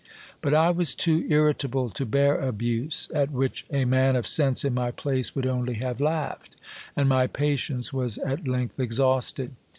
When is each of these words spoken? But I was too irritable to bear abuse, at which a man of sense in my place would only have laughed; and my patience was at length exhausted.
But 0.41 0.55
I 0.55 0.71
was 0.71 0.95
too 0.95 1.27
irritable 1.29 1.91
to 1.91 2.07
bear 2.07 2.35
abuse, 2.39 3.07
at 3.13 3.29
which 3.29 3.67
a 3.69 3.85
man 3.85 4.15
of 4.15 4.25
sense 4.25 4.65
in 4.65 4.73
my 4.73 4.89
place 4.89 5.35
would 5.35 5.45
only 5.45 5.75
have 5.75 6.01
laughed; 6.01 6.55
and 6.95 7.07
my 7.07 7.27
patience 7.27 7.93
was 7.93 8.17
at 8.17 8.47
length 8.47 8.79
exhausted. 8.79 9.53